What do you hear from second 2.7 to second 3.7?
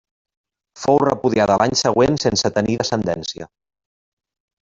descendència.